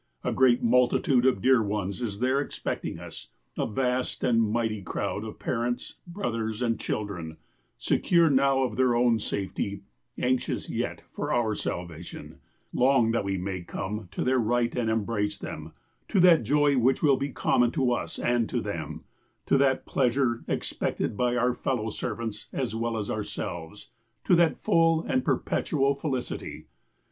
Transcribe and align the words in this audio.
A 0.23 0.33
great 0.33 0.63
multi 0.63 0.99
tude 0.99 1.27
of 1.27 1.43
dear 1.43 1.61
ones 1.61 2.01
is 2.01 2.21
there 2.21 2.41
expecting 2.41 2.97
us; 2.97 3.27
a 3.55 3.67
vast 3.67 4.23
and 4.23 4.41
mighty 4.41 4.81
crowd 4.81 5.23
of 5.23 5.37
parents, 5.37 5.97
brothers, 6.07 6.59
and 6.63 6.79
chil 6.79 7.01
6 7.01 7.03
BEDE 7.03 7.07
dren, 7.07 7.37
secure 7.77 8.27
now 8.31 8.63
of 8.63 8.77
their 8.77 8.95
own 8.95 9.19
safety, 9.19 9.83
anxious 10.17 10.71
yet 10.71 11.03
for 11.11 11.31
our 11.31 11.53
salvation, 11.53 12.39
long 12.73 13.11
that 13.11 13.23
we 13.23 13.37
may 13.37 13.61
come 13.61 14.07
to 14.09 14.23
their 14.23 14.39
right 14.39 14.75
and 14.75 14.89
embrace 14.89 15.37
them, 15.37 15.71
to 16.07 16.19
that 16.19 16.41
joy 16.41 16.75
which 16.79 17.03
will 17.03 17.15
be 17.17 17.29
common 17.29 17.69
to 17.69 17.91
us 17.91 18.17
and 18.17 18.49
to 18.49 18.59
them, 18.59 19.03
to 19.45 19.55
that 19.55 19.85
pleasure 19.85 20.43
expected 20.47 21.15
by 21.15 21.35
our 21.35 21.53
fellow 21.53 21.91
servants 21.91 22.47
as 22.51 22.73
well 22.73 22.97
as 22.97 23.11
our 23.11 23.23
selves, 23.23 23.91
to 24.23 24.33
that 24.33 24.57
full 24.57 25.03
and 25.03 25.23
perpetual 25.23 25.93
felicity. 25.93 26.65